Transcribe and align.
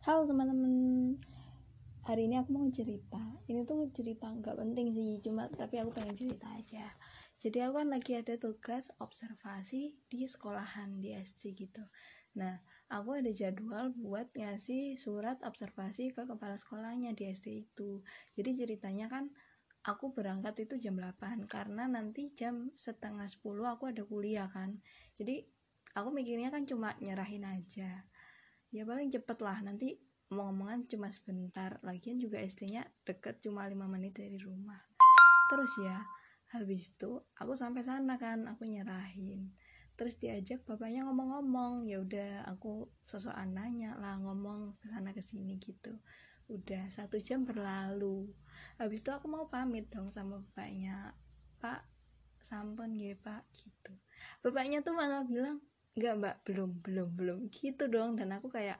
Halo 0.00 0.24
teman-teman. 0.24 1.12
Hari 2.08 2.24
ini 2.24 2.40
aku 2.40 2.56
mau 2.56 2.64
cerita. 2.72 3.20
Ini 3.44 3.68
tuh 3.68 3.84
cerita 3.92 4.32
nggak 4.32 4.56
penting 4.56 4.96
sih 4.96 5.20
Cuma 5.20 5.44
tapi 5.52 5.76
aku 5.76 5.92
pengen 5.92 6.16
cerita 6.16 6.48
aja. 6.56 6.88
Jadi 7.36 7.60
aku 7.60 7.84
kan 7.84 7.92
lagi 7.92 8.16
ada 8.16 8.32
tugas 8.40 8.88
observasi 8.96 9.92
Di 10.08 10.24
sekolahan 10.24 11.04
di 11.04 11.12
SD 11.12 11.52
gitu. 11.52 11.84
Nah 12.32 12.56
aku 12.88 13.20
ada 13.20 13.28
jadwal 13.28 13.92
buat 13.92 14.32
ngasih 14.32 14.96
surat 14.96 15.36
observasi 15.44 16.16
ke 16.16 16.24
kepala 16.24 16.56
sekolahnya 16.56 17.12
di 17.12 17.28
SD 17.28 17.68
itu. 17.68 18.00
Jadi 18.40 18.56
ceritanya 18.56 19.04
kan 19.12 19.28
aku 19.84 20.16
berangkat 20.16 20.64
itu 20.64 20.80
jam 20.80 20.96
8 20.96 21.44
karena 21.44 21.84
nanti 21.84 22.32
jam 22.32 22.72
setengah 22.72 23.28
10 23.28 23.44
aku 23.68 23.92
ada 23.92 24.00
kuliah 24.08 24.48
kan. 24.48 24.80
Jadi 25.12 25.44
aku 25.92 26.08
mikirnya 26.08 26.48
kan 26.48 26.64
cuma 26.64 26.96
nyerahin 27.04 27.44
aja 27.44 28.08
ya 28.70 28.86
paling 28.86 29.10
cepet 29.10 29.38
lah 29.42 29.58
nanti 29.62 29.98
omong-omongan 30.30 30.86
cuma 30.86 31.10
sebentar. 31.10 31.82
Lagian 31.82 32.22
juga 32.22 32.38
SD-nya 32.38 32.86
deket 33.02 33.42
cuma 33.42 33.66
5 33.66 33.74
menit 33.90 34.14
dari 34.14 34.38
rumah. 34.38 34.78
Terus 35.50 35.72
ya 35.82 35.98
habis 36.54 36.94
itu 36.94 37.18
aku 37.38 37.58
sampai 37.58 37.82
sana 37.82 38.14
kan 38.14 38.46
aku 38.46 38.66
nyerahin. 38.66 39.50
Terus 39.98 40.16
diajak 40.16 40.62
bapaknya 40.64 41.04
ngomong-ngomong. 41.10 41.84
Ya 41.90 41.98
udah 42.00 42.46
aku 42.46 42.88
sosok 43.02 43.34
anaknya 43.34 43.98
lah 43.98 44.16
ngomong 44.22 44.78
ke 44.78 44.86
sana 44.88 45.10
ke 45.10 45.20
sini 45.20 45.58
gitu. 45.58 45.98
Udah 46.46 46.86
satu 46.88 47.18
jam 47.18 47.42
berlalu. 47.42 48.30
Habis 48.78 49.02
itu 49.02 49.10
aku 49.10 49.26
mau 49.26 49.50
pamit 49.50 49.90
dong 49.90 50.08
sama 50.14 50.40
bapaknya. 50.40 51.12
Pak 51.58 51.84
sampun 52.40 52.96
ya 52.96 53.12
pak 53.20 53.44
gitu. 53.52 53.92
Bapaknya 54.40 54.80
tuh 54.80 54.96
malah 54.96 55.22
bilang 55.28 55.60
enggak 55.96 56.14
mbak. 56.18 56.34
Belum 56.46 56.70
belum 56.82 57.08
belum. 57.16 57.38
Gitu 57.50 57.90
dong. 57.90 58.18
Dan 58.18 58.34
aku 58.36 58.50
kayak 58.50 58.78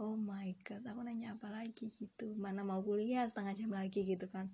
oh 0.00 0.16
my 0.16 0.56
god 0.64 0.80
aku 0.88 1.00
nanya 1.04 1.36
apa 1.36 1.52
lagi 1.52 1.92
gitu. 1.92 2.32
Mana 2.34 2.64
mau 2.64 2.80
kuliah 2.80 3.28
setengah 3.28 3.54
jam 3.54 3.70
lagi 3.70 4.02
gitu 4.02 4.26
kan. 4.32 4.48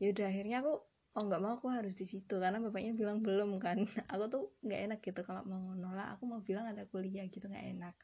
Ya 0.00 0.10
udah 0.10 0.26
akhirnya 0.30 0.64
aku 0.64 0.80
oh 1.18 1.22
nggak 1.26 1.40
mau 1.42 1.58
aku 1.58 1.68
harus 1.68 1.94
di 1.98 2.06
situ. 2.08 2.34
Karena 2.38 2.62
bapaknya 2.62 2.96
bilang 2.96 3.20
belum 3.20 3.58
kan. 3.58 3.82
Aku 4.12 4.30
tuh 4.30 4.54
nggak 4.62 4.80
enak 4.86 4.98
gitu 5.02 5.20
kalau 5.26 5.42
mau 5.44 5.74
nolak. 5.74 6.14
Aku 6.16 6.30
mau 6.30 6.40
bilang 6.40 6.70
ada 6.70 6.86
kuliah 6.86 7.26
gitu 7.26 7.50
nggak 7.50 7.66
enak. 7.74 7.94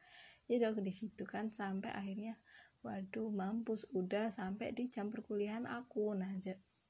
Ya 0.50 0.61
udah 0.61 0.77
aku 0.77 0.84
di 0.84 0.92
situ 0.92 1.25
kan 1.25 1.48
sampai 1.48 1.94
akhirnya 1.94 2.37
waduh 2.83 3.31
mampus. 3.31 3.87
Udah 3.94 4.34
sampai 4.34 4.75
di 4.75 4.91
jam 4.91 5.14
perkuliahan 5.14 5.64
aku. 5.64 6.12
Nah 6.19 6.34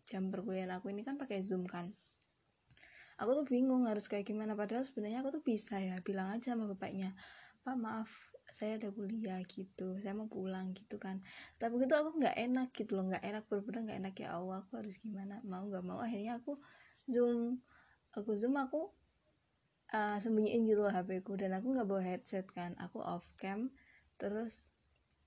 jam 0.04 0.32
perkuliahan 0.32 0.72
aku 0.74 0.90
ini 0.90 1.04
kan 1.04 1.20
pakai 1.20 1.44
zoom 1.44 1.68
kan 1.68 1.92
aku 3.24 3.42
tuh 3.42 3.46
bingung 3.48 3.88
harus 3.88 4.04
kayak 4.06 4.28
gimana 4.28 4.52
padahal 4.52 4.84
sebenarnya 4.84 5.24
aku 5.24 5.40
tuh 5.40 5.42
bisa 5.42 5.80
ya 5.80 5.96
bilang 6.04 6.36
aja 6.36 6.52
sama 6.52 6.68
bapaknya 6.68 7.16
pak 7.64 7.76
maaf 7.80 8.12
saya 8.54 8.78
ada 8.78 8.94
kuliah 8.94 9.42
gitu 9.50 9.98
saya 9.98 10.14
mau 10.14 10.30
pulang 10.30 10.70
gitu 10.78 11.02
kan. 11.02 11.18
Tapi 11.58 11.74
itu 11.82 11.90
aku 11.90 12.22
nggak 12.22 12.38
enak 12.38 12.68
gitu 12.70 12.94
loh 12.94 13.10
nggak 13.10 13.24
enak 13.26 13.42
bener-bener 13.50 13.80
nggak 13.90 13.98
enak 13.98 14.14
ya 14.14 14.28
Allah 14.38 14.62
aku 14.62 14.72
harus 14.78 14.94
gimana 15.02 15.42
mau 15.42 15.66
nggak 15.66 15.82
mau. 15.82 15.98
Akhirnya 15.98 16.38
aku 16.38 16.62
zoom 17.10 17.58
aku 18.14 18.30
zoom 18.38 18.54
aku 18.54 18.94
uh, 19.90 20.16
sembunyiin 20.22 20.70
gitu 20.70 20.86
loh 20.86 20.94
HP 20.94 21.26
ku 21.26 21.34
dan 21.34 21.50
aku 21.58 21.74
nggak 21.74 21.88
bawa 21.90 22.02
headset 22.06 22.46
kan 22.54 22.78
aku 22.78 23.02
off 23.02 23.26
cam 23.42 23.74
terus 24.22 24.70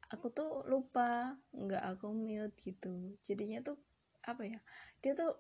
aku 0.08 0.32
tuh 0.32 0.64
lupa 0.72 1.36
nggak 1.52 1.84
aku 1.84 2.16
mute 2.16 2.56
gitu. 2.64 3.12
Jadinya 3.28 3.60
tuh 3.60 3.76
apa 4.24 4.48
ya 4.48 4.60
dia 5.04 5.12
tuh 5.20 5.36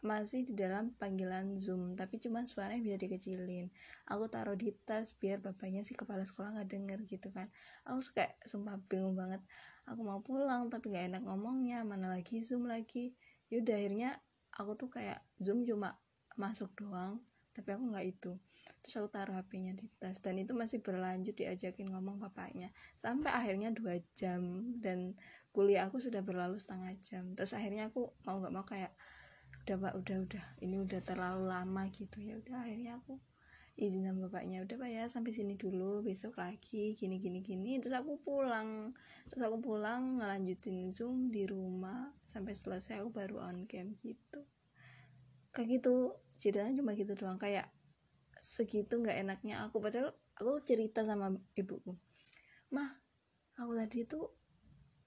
masih 0.00 0.48
di 0.48 0.56
dalam 0.56 0.96
panggilan 0.96 1.60
zoom 1.60 1.92
tapi 1.92 2.16
cuman 2.16 2.48
suaranya 2.48 2.80
bisa 2.80 2.96
dikecilin. 2.96 3.68
Aku 4.08 4.32
taruh 4.32 4.56
di 4.56 4.72
tas 4.88 5.12
biar 5.12 5.44
bapaknya 5.44 5.84
sih 5.84 5.92
kepala 5.92 6.24
sekolah 6.24 6.56
nggak 6.56 6.70
denger 6.72 6.98
gitu 7.04 7.28
kan. 7.28 7.52
Aku 7.84 8.00
kayak 8.16 8.40
sumpah 8.48 8.80
bingung 8.88 9.12
banget. 9.12 9.44
Aku 9.84 10.00
mau 10.00 10.24
pulang 10.24 10.72
tapi 10.72 10.88
nggak 10.88 11.06
enak 11.12 11.22
ngomongnya. 11.28 11.84
Mana 11.84 12.08
lagi 12.16 12.40
zoom 12.40 12.64
lagi? 12.64 13.12
Yaudah 13.52 13.76
akhirnya 13.76 14.10
aku 14.56 14.72
tuh 14.80 14.88
kayak 14.88 15.20
zoom 15.36 15.68
cuma 15.68 16.00
masuk 16.40 16.72
doang 16.80 17.20
tapi 17.52 17.76
aku 17.76 17.84
nggak 17.92 18.06
itu. 18.08 18.32
Terus 18.80 18.94
aku 19.04 19.08
taruh 19.12 19.36
HP-nya 19.36 19.76
di 19.76 19.84
tas 20.00 20.24
dan 20.24 20.40
itu 20.40 20.56
masih 20.56 20.80
berlanjut 20.80 21.36
diajakin 21.36 21.92
ngomong 21.92 22.16
bapaknya. 22.16 22.72
Sampai 22.96 23.28
akhirnya 23.28 23.68
dua 23.68 24.00
jam 24.16 24.72
dan 24.80 25.12
kuliah 25.52 25.92
aku 25.92 26.00
sudah 26.00 26.24
berlalu 26.24 26.56
setengah 26.56 26.96
jam. 27.04 27.36
Terus 27.36 27.52
akhirnya 27.52 27.92
aku 27.92 28.08
mau 28.24 28.40
nggak 28.40 28.54
mau 28.54 28.64
kayak 28.64 28.96
udah 29.64 29.76
pak 29.76 29.94
udah 29.96 30.16
udah. 30.24 30.44
Ini 30.64 30.76
udah 30.80 31.00
terlalu 31.04 31.42
lama 31.48 31.82
gitu. 31.92 32.18
Ya 32.20 32.36
udah 32.40 32.64
akhirnya 32.64 32.98
aku 33.00 33.20
izin 33.80 34.04
sama 34.04 34.28
bapaknya 34.28 34.60
udah 34.60 34.76
pak 34.76 34.90
ya 34.92 35.04
sampai 35.08 35.32
sini 35.32 35.56
dulu 35.56 36.04
besok 36.04 36.36
lagi 36.36 36.96
gini 36.96 37.16
gini 37.20 37.40
gini. 37.44 37.78
Terus 37.80 37.96
aku 37.96 38.20
pulang. 38.20 38.92
Terus 39.32 39.42
aku 39.46 39.56
pulang 39.60 40.20
ngelanjutin 40.20 40.90
zoom 40.92 41.28
di 41.32 41.44
rumah. 41.44 42.12
Sampai 42.24 42.56
selesai 42.56 43.00
aku 43.00 43.10
baru 43.12 43.40
on 43.44 43.64
cam 43.68 43.96
gitu. 44.00 44.40
Kayak 45.52 45.80
gitu 45.80 45.94
ceritanya 46.40 46.80
cuma 46.80 46.96
gitu 46.96 47.12
doang. 47.16 47.36
Kayak 47.36 47.68
segitu 48.40 49.00
nggak 49.00 49.20
enaknya 49.20 49.68
aku. 49.68 49.78
Padahal 49.78 50.16
aku 50.36 50.60
cerita 50.64 51.04
sama 51.04 51.32
ibuku. 51.56 51.94
Mah 52.72 52.90
aku 53.60 53.76
tadi 53.76 54.08
tuh 54.08 54.24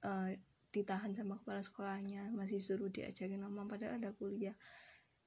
uh, 0.05 0.29
ditahan 0.73 1.13
sama 1.13 1.37
kepala 1.37 1.61
sekolahnya 1.61 2.33
masih 2.33 2.57
suruh 2.57 2.89
diajakin 2.89 3.37
ngomong 3.45 3.69
padahal 3.69 4.01
ada 4.01 4.09
kuliah. 4.17 4.57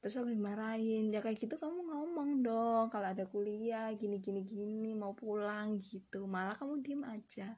Terus 0.03 0.19
aku 0.19 0.35
dimarahin 0.35 1.15
ya 1.15 1.23
kayak 1.23 1.39
gitu 1.39 1.57
kamu 1.57 1.87
ngomong 1.87 2.43
dong 2.43 2.87
kalau 2.91 3.07
ada 3.07 3.25
kuliah 3.31 3.95
gini 3.95 4.19
gini 4.19 4.43
gini 4.43 4.93
mau 4.99 5.15
pulang 5.15 5.79
gitu. 5.79 6.27
Malah 6.27 6.59
kamu 6.59 6.83
diem 6.83 7.03
aja. 7.07 7.55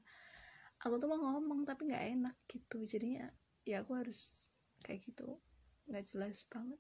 Aku 0.85 1.01
tuh 1.01 1.09
mau 1.09 1.19
ngomong 1.19 1.65
tapi 1.65 1.89
nggak 1.89 2.05
enak 2.21 2.37
gitu. 2.47 2.85
Jadinya 2.85 3.33
ya 3.65 3.81
aku 3.81 3.97
harus 3.97 4.47
kayak 4.85 5.03
gitu. 5.09 5.41
Nggak 5.89 6.05
jelas 6.13 6.45
banget 6.47 6.79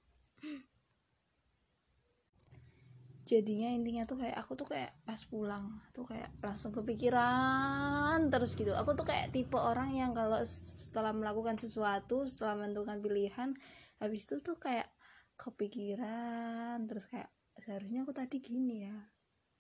jadinya 3.28 3.68
intinya 3.68 4.08
tuh 4.08 4.24
kayak 4.24 4.40
aku 4.40 4.56
tuh 4.56 4.64
kayak 4.72 4.96
pas 5.04 5.20
pulang 5.28 5.84
tuh 5.92 6.08
kayak 6.08 6.32
langsung 6.40 6.72
kepikiran 6.72 8.32
terus 8.32 8.56
gitu. 8.56 8.72
Aku 8.72 8.96
tuh 8.96 9.04
kayak 9.04 9.28
tipe 9.36 9.60
orang 9.60 9.92
yang 9.92 10.16
kalau 10.16 10.40
setelah 10.48 11.12
melakukan 11.12 11.60
sesuatu 11.60 12.24
setelah 12.24 12.56
menentukan 12.56 12.96
pilihan 13.04 13.52
habis 14.00 14.24
itu 14.24 14.40
tuh 14.40 14.56
kayak 14.56 14.88
kepikiran 15.36 16.88
terus 16.88 17.04
kayak 17.04 17.28
seharusnya 17.60 18.08
aku 18.08 18.16
tadi 18.16 18.40
gini 18.40 18.88
ya 18.88 18.96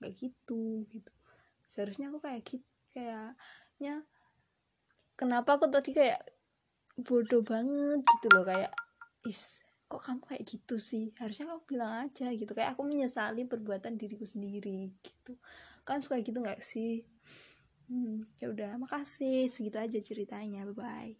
nggak 0.00 0.12
gitu 0.16 0.88
gitu. 0.88 1.12
Seharusnya 1.68 2.08
aku 2.08 2.24
kayak 2.24 2.40
gitu 2.48 2.64
kayaknya 2.96 4.08
kenapa 5.12 5.60
aku 5.60 5.68
tadi 5.68 5.92
kayak 5.92 6.24
bodoh 6.96 7.44
banget 7.44 8.00
gitu 8.00 8.26
loh 8.32 8.48
kayak 8.48 8.72
is 9.28 9.60
kok 9.90 10.02
kamu 10.06 10.22
kayak 10.30 10.44
gitu 10.52 10.76
sih? 10.90 11.04
Harusnya 11.20 11.46
kamu 11.50 11.62
bilang 11.70 11.92
aja 12.06 12.26
gitu. 12.40 12.52
Kayak 12.56 12.70
aku 12.76 12.82
menyesali 12.90 13.42
perbuatan 13.48 13.94
diriku 14.00 14.24
sendiri 14.28 14.92
gitu. 15.02 15.32
Kan 15.86 15.98
suka 16.04 16.20
gitu 16.22 16.38
nggak 16.44 16.60
sih? 16.62 17.02
Hmm, 17.88 18.24
ya 18.40 18.46
udah 18.54 18.70
makasih. 18.82 19.48
Segitu 19.54 19.78
aja 19.80 19.98
ceritanya. 20.08 20.62
Bye 20.68 20.76
bye 20.76 21.12